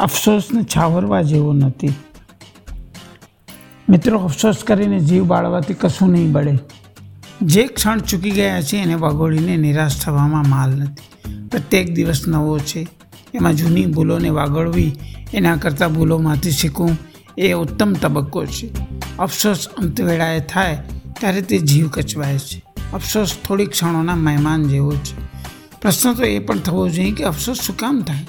અફસોસને 0.00 0.62
છાવરવા 0.62 1.22
જેવો 1.22 1.52
નથી. 1.52 1.94
મિત્રો, 3.88 4.18
અફસોસ 4.18 4.56
કરીને 4.66 5.00
જીવ 5.00 5.24
બાળવાથી 5.24 5.74
કશું 5.74 6.10
નહીં 6.10 6.32
બળે. 6.32 6.58
જે 7.42 7.66
ક્ષણ 7.66 7.98
ચૂકી 7.98 8.30
ગયા 8.30 8.62
છે, 8.62 8.76
એને 8.76 8.94
વાગોળીને 8.94 9.56
નિરાશ 9.56 10.04
થવામાં 10.04 10.48
માલ 10.48 10.70
નથી. 10.70 11.48
પ્રત્યેક 11.48 11.94
દિવસ 11.94 12.28
નવો 12.28 12.58
છે. 12.58 12.88
એમાં 13.34 13.54
જૂની 13.54 13.86
ભૂલોને 13.86 14.28
વાગોળવી, 14.28 14.92
એના 15.34 15.56
કરતાં 15.56 15.94
ભૂલોમાંથી 15.94 16.50
શીખવું, 16.50 16.98
એ 17.38 17.52
ઉત્તમ 17.52 17.92
તબક્કો 17.92 18.46
છે. 18.46 18.70
અફસોસ 19.18 19.68
અંતવેળાએ 19.68 20.40
થાય, 20.40 20.82
ત્યારે 21.20 21.40
તે 21.40 21.58
જીવ 21.58 21.88
કચવાય 21.88 22.38
છે. 22.38 22.62
અફસોસ 22.92 23.36
થોડી 23.48 23.66
ક્ષણોના 23.66 24.16
મહેમાન 24.16 24.68
જેવો 24.68 24.92
છે. 24.92 25.20
પ્રશ્ન 25.80 26.14
તો 26.14 26.22
એ 26.22 26.38
પણ 26.38 26.58
થવો 26.58 26.88
જોઈએ 26.88 27.12
કે 27.12 27.24
અફસોસ 27.24 27.60
શું 27.60 27.76
કામ 27.76 28.02
થાય? 28.02 28.26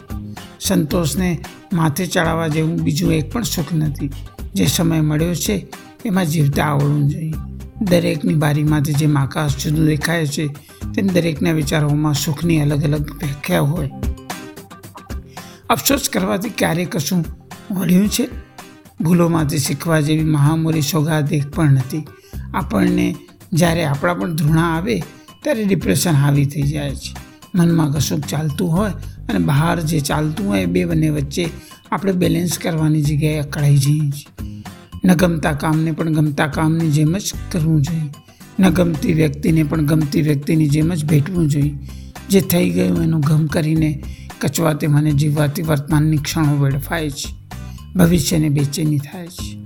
સંતોષને 0.68 1.39
માથે 1.74 2.06
ચડાવવા 2.06 2.47
જેવું 2.47 2.75
બીજું 2.75 3.14
એક 3.14 3.32
પણ 3.32 3.43
સુખ 3.43 3.74
નથી. 3.74 4.10
જે 4.56 4.65
સમય 4.65 5.01
મળ્યો 5.01 5.34
છે, 5.34 5.68
એમાં 6.06 6.25
જીવતા 6.25 6.64
આવડવું 6.64 7.10
જોઈએ. 7.10 7.34
દરેકની 7.82 8.34
બારીમાંથી 8.34 8.93
જેમ 8.93 9.18
આકાશ 9.18 9.57
જુદું 9.57 9.86
દેખાય 9.86 10.25
છે, 10.25 10.47
તેમ 10.96 11.07
દરેકના 11.07 11.51
વિચારોમાં 11.51 12.14
સુખની 12.14 12.61
અલગ 12.61 12.84
અલગ 12.84 13.11
વ્યાખ્યા 13.11 13.61
હોય. 13.61 13.92
અફસોસ 15.70 16.10
કરવાથી 16.14 16.50
ક્યારેય 16.50 16.86
કશું 16.86 17.25
મળ્યું 17.71 18.09
છે? 18.09 18.29
ભૂલોમાંથી 19.01 19.57
શીખવા 19.57 20.00
જેવી 20.00 20.23
મહામૂરી 20.23 20.82
સોગાદ 20.82 21.34
એક 21.34 21.51
પણ 21.51 21.71
નથી. 21.71 22.07
આપણને 22.54 23.15
જ્યારે 23.54 23.84
આપણા 23.86 24.14
પણ 24.14 24.36
ધૃણા 24.36 24.62
આવે, 24.62 25.04
ત્યારે 25.43 25.64
ડિપ્રેશન 25.64 26.12
હાવી 26.12 26.46
થઈ 26.46 26.62
જાય 26.62 26.96
છે. 26.96 27.15
મનમાં 27.56 27.92
કશુંક 27.92 28.23
ચાલતું 28.25 28.71
હોય 28.71 28.92
અને 29.34 29.46
બહાર 29.46 29.80
જે 29.80 30.00
ચાલતું 30.00 30.48
હોય 30.48 30.66
બે 30.66 30.86
બંને 30.86 31.10
વચ્ચે 31.10 31.50
આપણે 31.92 32.12
બેલેન્સ 32.12 32.58
કરવાની 32.58 33.02
જગ્યાએ 33.02 33.40
અકળાઈ 33.40 33.78
જઈએ 33.78 34.10
છીએ. 34.10 34.64
ન 35.06 35.14
ગમતા 35.14 35.52
કામને 35.52 35.92
પણ 35.92 36.14
ગમતા 36.14 36.48
કામની 36.48 36.92
જેમ 36.92 37.18
જ 37.18 37.34
કરવું 37.52 37.82
જોઈએ. 37.82 38.10
ન 38.60 38.70
ગમતી 38.70 39.14
વ્યક્તિને 39.14 39.64
પણ 39.64 39.86
ગમતી 39.86 40.22
વ્યક્તિની 40.22 40.68
જેમ 40.68 40.94
જ 40.94 41.06
ભેટવું 41.06 41.50
જોઈએ. 41.50 41.76
જે 42.30 42.42
થઈ 42.42 42.70
ગયું 42.70 43.04
એનું 43.04 43.22
ગમ 43.22 43.46
કરીને 43.46 44.04
કચવાતે 44.40 44.88
મને 44.88 45.12
જીવવાથી 45.12 45.62
વર્તમાનની 45.62 46.18
ક્ષણો 46.18 46.64
વેડફાય 46.64 47.10
છે. 47.10 47.36
ભવિષ્યને 47.95 48.50
બેચેની 48.50 48.98
થાય 48.98 49.28
છે. 49.28 49.58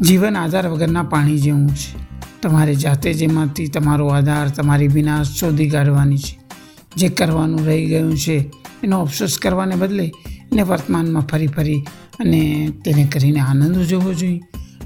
જીવન 0.00 0.36
આધાર 0.36 0.68
વગરના 0.68 1.02
પાણી 1.02 1.38
જેવું 1.38 1.70
છે. 1.70 2.06
તમારે 2.42 2.74
જાતે 2.74 3.14
જેમાંથી 3.14 3.66
તમારો 3.68 4.08
આધાર 4.08 4.48
તમારી 4.48 4.88
વિનાશ 4.88 5.26
શોધી 5.26 5.70
કાઢવાની 5.70 6.18
છે. 6.18 6.45
જે 6.96 7.08
કરવાનું 7.08 7.66
રહી 7.66 7.86
ગયું 7.86 8.16
છે, 8.18 8.50
એનો 8.82 9.00
અફસોસ 9.00 9.38
કરવાને 9.38 9.74
બદલે 9.74 10.12
એને 10.52 10.62
વર્તમાનમાં 10.62 11.22
ફરી 11.22 11.46
ફરી 11.46 11.84
અને 12.20 12.70
તેને 12.84 13.04
કરીને 13.12 13.40
આનંદ 13.40 13.76
ઉજવવો 13.78 14.12
જોઈએ. 14.12 14.40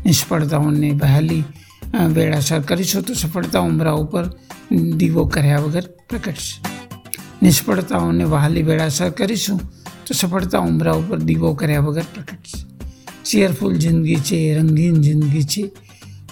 નિષ્ફળતાઓને 0.06 0.92
બહાલી 0.92 1.44
વેળાસર 2.14 2.60
કરીશું 2.60 3.02
તો 3.02 3.14
સફળતા 3.14 3.60
ઉમરા 3.60 3.92
ઉપર 3.92 4.24
દીવો 4.96 5.24
કર્યા 5.24 5.58
વગર 5.58 5.86
પ્રગટશે. 6.08 6.56
નિષ્ફળતાઓને 7.42 8.24
વહાલી, 8.24 8.62
વેળાસર 8.62 9.10
કરીશું 9.10 9.60
તો 10.06 10.14
સફળતા 10.14 10.58
ઉમરા 10.58 10.92
ઉપર 10.92 11.18
દીવો 11.18 11.54
કર્યા 11.54 11.80
વગર 11.80 12.06
પ્રગટશે. 12.14 12.58
ચેરફુલ 13.24 13.74
જિંદગી 13.76 14.16
છે, 14.16 14.54
રંગીન 14.58 15.00
જિંદગી 15.00 15.44
છે, 15.44 15.70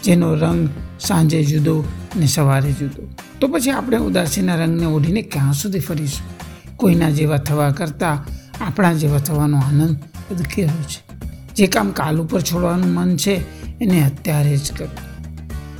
જેનો 0.05 0.35
રંગ 0.35 0.69
સાંજે 1.01 1.45
જુદો 1.45 1.85
અને 2.17 2.27
સવારે 2.27 2.73
જુદો. 2.73 3.03
તો 3.41 3.49
પછી 3.49 3.71
આપણે 3.71 3.97
ઉદાસીના 3.97 4.55
રંગને 4.55 4.87
ઓઢીને 4.87 5.23
ક્યાં 5.23 5.53
સુધી 5.53 5.79
ફરીશું? 5.79 6.39
કોઈના 6.77 7.11
જેવા 7.11 7.37
થવા 7.37 7.71
કરતાં 7.71 8.25
આપણા 8.65 8.93
જેવા 8.93 9.19
થવાનો 9.19 9.59
આનંદ 9.59 9.97
અધકેરો 10.31 10.83
છે. 10.83 11.09
જે 11.55 11.67
કામ 11.67 11.91
કાલ 11.91 12.21
ઉપર 12.21 12.41
છોડવાનું 12.41 12.89
મન 12.89 13.17
છે, 13.17 13.65
એને 13.81 14.05
અત્યારે 14.05 14.57
જ 14.57 14.73
કરો. 14.73 14.89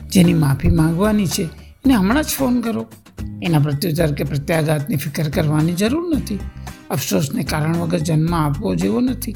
જેની 0.09 0.35
માફી 0.35 0.69
માંગવાની 0.69 1.27
છે, 1.27 1.43
એને 1.85 1.95
હમણાં 1.95 2.23
જ 2.23 2.27
ફોન 2.27 2.61
કરો. 2.61 2.87
એના 3.43 3.59
પ્રત્યુત્તર 3.59 4.13
કે 4.13 4.25
પ્રત્યાઘાતની 4.25 4.97
ફિકર 4.97 5.29
કરવાની 5.29 5.73
જરૂર 5.73 6.17
નથી. 6.17 6.39
અફસોસને 6.91 7.43
કારણ 7.43 7.77
વગર 7.77 7.99
જન્મ 7.99 8.35
આપવો 8.35 8.75
જેવો 8.75 9.01
નથી. 9.01 9.35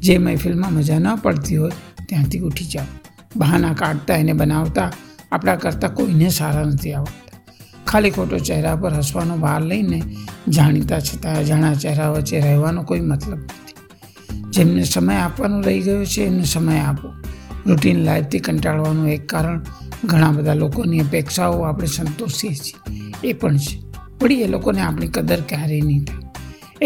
જે 0.00 0.18
મહેફિલમાં 0.18 0.72
મજા 0.72 0.98
ન 0.98 1.16
પડતી 1.16 1.56
હોય, 1.56 1.70
ત્યાંથી 2.08 2.38
ઉઠી 2.38 2.64
જાઓ. 2.64 2.84
બહાના 3.36 3.72
કાઢતા 3.72 4.16
એને 4.16 4.32
બનાવતા 4.32 4.92
આપણા 5.32 5.56
કરતાં 5.56 5.94
કોઈને 5.94 6.28
સારા 6.28 6.62
નથી 6.62 6.92
આવડતા. 6.92 7.38
ખાલી 7.86 8.10
ખોટો 8.10 8.38
ચહેરા 8.38 8.76
પર 8.76 8.94
હસવાનો 8.94 9.36
બહાર 9.36 9.60
લઈને 9.60 10.02
જાણીતા 10.48 11.00
છતાં 11.00 11.36
અજાણા 11.36 11.74
ચહેરા 11.74 12.10
વચ્ચે 12.10 12.40
રહેવાનો 12.40 12.82
કોઈ 12.82 13.00
મતલબ 13.00 13.38
નથી. 13.38 13.66
જેમને 14.50 14.84
સમય 14.84 15.16
આપવાનો 15.16 15.60
રહી 15.60 15.80
ગયો 15.80 16.04
છે, 16.04 16.22
એમને 16.22 16.44
સમય 16.44 16.78
આપો. 16.78 17.12
રૂટીન 17.66 17.98
લાઈફથી 17.98 18.38
કંટાળવાનું 18.38 19.08
એક 19.08 19.28
કારણ. 19.28 19.64
ઘણા 20.04 20.30
બધા 20.30 20.54
લોકોની 20.54 21.00
અપેક્ષાઓ 21.00 21.60
આપણે 21.60 21.86
સંતોષીએ 21.86 22.54
છીએ. 22.54 23.00
એ 23.24 23.32
પણ 23.32 23.56
છે. 23.56 23.80
વળી 24.22 24.42
એ 24.42 24.46
લોકોને 24.46 24.80
આપણી 24.80 25.08
કદર 25.08 25.40
ક્યારેય 25.40 25.80
નહીં 25.80 26.04
થાય. 26.04 26.30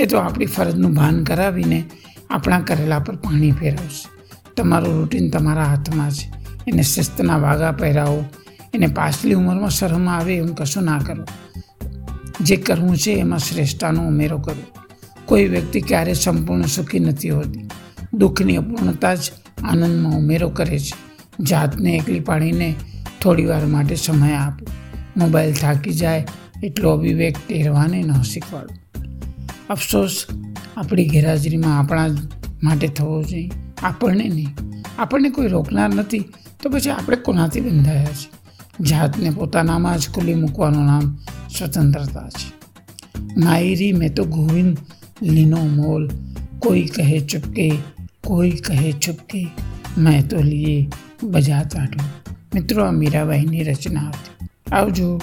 એ 0.00 0.06
તો 0.06 0.18
આપણી 0.18 0.46
ફરજનું 0.46 0.94
ભાન 0.94 1.24
કરાવીને 1.24 1.84
આપણા 2.30 2.60
કરેલા 2.60 2.98
પર 2.98 3.16
પાણી 3.16 3.52
ફેરવશે. 3.52 4.08
તમારું 4.56 4.94
રૂટીન 4.94 5.30
તમારા 5.30 5.64
હાથમાં 5.64 6.10
છે. 6.10 6.39
એને 6.72 6.82
શિસ્તના 6.82 7.36
વાગા 7.36 7.72
પહેરાવો. 7.72 8.24
એને 8.74 8.86
પાછલી 8.86 9.34
ઉંમરમાં 9.34 9.70
શરમ 9.70 10.08
આવે 10.08 10.36
એવું 10.36 10.54
કશું 10.54 10.84
ના 10.84 10.98
કરો. 10.98 11.24
જે 12.40 12.56
કરવું 12.56 12.96
છે 12.96 13.12
એમાં 13.12 13.38
શ્રેષ્ઠતાનો 13.38 14.08
ઉમેરો 14.08 14.38
કરો. 14.38 14.80
કોઈ 15.26 15.44
વ્યક્તિ 15.44 15.80
ક્યારેય 15.80 16.14
સંપૂર્ણ 16.14 16.62
સુખી 16.62 16.98
નથી 16.98 17.30
હોતી. 17.30 17.68
દુઃખની 18.14 18.56
અપૂર્ણતા 18.56 19.14
જ 19.14 19.18
આનંદમાં 19.62 20.12
ઉમેરો 20.12 20.48
કરે 20.48 20.78
છે. 20.78 21.10
જાતને 21.44 21.92
એકલી 21.92 22.20
પાડીને 22.20 22.74
થોડી 23.22 23.44
વાર 23.44 23.66
માટે 23.66 23.94
સમય 23.94 24.32
આપો. 24.32 24.66
મોબાઈલ 25.16 25.54
થાકી 25.54 25.92
જાય 25.92 26.26
એટલો 26.62 26.90
અભિવેક 26.90 27.36
ટેરવાને 27.48 28.02
ન 28.02 28.22
શીખવાડો. 28.22 29.02
અફસોસ 29.70 30.26
આપણી 30.76 31.08
ગેરહાજરીમાં 31.08 31.78
આપણા 31.78 32.06
માટે 32.62 32.88
થવો 32.88 33.22
જોઈએ. 33.22 33.50
આપણને 33.82 34.24
નહીં. 34.24 34.79
આપણને 35.00 35.30
કોઈ 35.30 35.48
રોકનાર 35.48 35.94
નથી. 35.94 36.24
તો 36.62 36.70
પછી 36.70 36.90
આપણે 36.90 37.16
કોનાથી 37.16 37.60
બંધાયા 37.60 38.04
છે? 38.04 38.40
જાતને 38.84 39.30
પોતાનામાં 39.30 39.98
જ 39.98 40.08
ખુલ્લી 40.10 40.34
મૂકવાનું 40.34 40.86
નામ 40.86 41.18
સ્વતંત્રતા 41.58 42.28
છે. 42.28 42.52
માયરી 43.36 43.92
મેં 43.92 44.14
તો 44.14 44.24
ગોવિંદ, 44.24 44.78
લીનો 45.22 45.56
મોલ. 45.56 46.10
કોઈ 46.58 46.82
કહે 46.82 47.20
ચુપકે, 47.20 47.72
કોઈ 48.24 48.50
કહે 48.50 48.92
ચુપકે 48.92 49.48
મેં 49.98 50.28
તો 50.28 50.42
લીએ 50.42 50.88
બજા 51.22 51.62
ચાટો 51.62 52.04
મિત્રો, 52.54 52.84
આ 52.84 52.90
મીરાબાઈની 52.90 53.62
રચના 53.62 54.00
હતી. 54.00 54.48
આવજો. 54.72 55.20